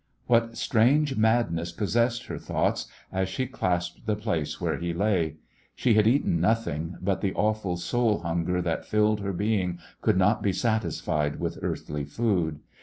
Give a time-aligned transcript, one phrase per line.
[0.25, 5.35] What strange madness possessed her thoughts as she clasped the place where he lay.
[5.75, 10.41] She had eaten nothing, but the awful soul hunger that filled her being could not
[10.41, 12.61] be satisfied with earthly food.